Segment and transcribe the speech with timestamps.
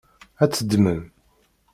[0.43, 0.99] Ad tt-ddmen?